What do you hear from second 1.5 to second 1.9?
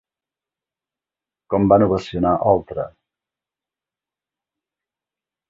Com van